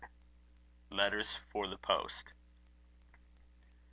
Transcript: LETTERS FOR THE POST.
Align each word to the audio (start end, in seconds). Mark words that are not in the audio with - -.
LETTERS 0.89 1.37
FOR 1.51 1.67
THE 1.67 1.77
POST. 1.77 2.33